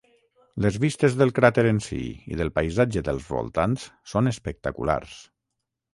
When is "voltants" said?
3.35-3.85